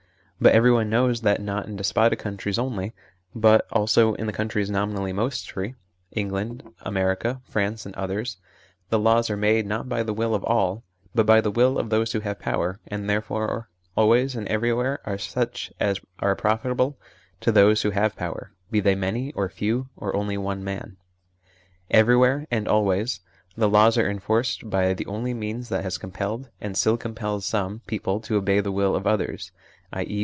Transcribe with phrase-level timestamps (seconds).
[0.43, 2.93] But everyone knows that not in despotic countries only,
[3.35, 5.75] but also in the countries nominally most free
[6.13, 8.37] England, America, LEGISLATION ORGANISED VIOLENCE
[8.89, 10.83] 91 France, and others the laws are made not by the will of all,
[11.13, 15.19] but by the will of those who have power, and therefore always and everywhere are
[15.19, 16.97] such as are profitable
[17.39, 20.97] to those who have power: be they many, or few, or only one man.
[21.91, 23.19] Everywhere and always
[23.55, 27.81] the laws are enforced by the only means that has compelled, and still compels, some
[27.85, 29.51] people to obey the will of others,
[29.93, 30.19] i.e.